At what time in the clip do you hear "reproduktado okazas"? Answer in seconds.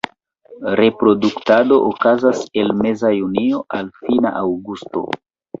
0.79-2.47